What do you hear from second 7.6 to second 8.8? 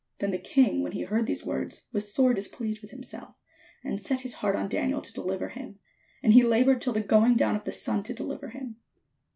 the sun to deliver him.